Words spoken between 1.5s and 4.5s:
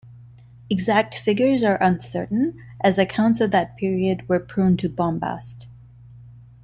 are uncertain as accounts of that period were